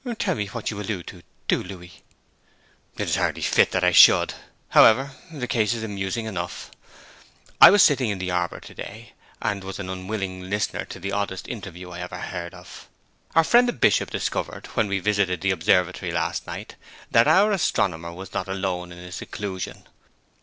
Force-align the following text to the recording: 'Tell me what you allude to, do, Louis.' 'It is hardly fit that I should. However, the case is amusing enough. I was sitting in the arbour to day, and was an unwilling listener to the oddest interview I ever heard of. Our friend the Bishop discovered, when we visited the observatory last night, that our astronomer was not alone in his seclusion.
'Tell 0.17 0.33
me 0.33 0.47
what 0.47 0.71
you 0.71 0.79
allude 0.81 1.05
to, 1.05 1.21
do, 1.47 1.61
Louis.' 1.61 2.01
'It 2.97 3.07
is 3.07 3.17
hardly 3.17 3.43
fit 3.43 3.69
that 3.69 3.83
I 3.83 3.91
should. 3.91 4.33
However, 4.69 5.11
the 5.31 5.45
case 5.45 5.75
is 5.75 5.83
amusing 5.83 6.25
enough. 6.25 6.71
I 7.61 7.69
was 7.69 7.83
sitting 7.83 8.09
in 8.09 8.17
the 8.17 8.31
arbour 8.31 8.59
to 8.61 8.73
day, 8.73 9.13
and 9.43 9.63
was 9.63 9.77
an 9.77 9.89
unwilling 9.89 10.49
listener 10.49 10.85
to 10.85 10.99
the 10.99 11.11
oddest 11.11 11.47
interview 11.47 11.91
I 11.91 11.99
ever 11.99 12.17
heard 12.17 12.55
of. 12.55 12.89
Our 13.35 13.43
friend 13.43 13.67
the 13.67 13.73
Bishop 13.73 14.09
discovered, 14.09 14.65
when 14.73 14.87
we 14.87 14.97
visited 14.97 15.41
the 15.41 15.51
observatory 15.51 16.11
last 16.11 16.47
night, 16.47 16.77
that 17.11 17.27
our 17.27 17.51
astronomer 17.51 18.11
was 18.11 18.33
not 18.33 18.47
alone 18.47 18.91
in 18.91 18.97
his 18.97 19.13
seclusion. 19.13 19.85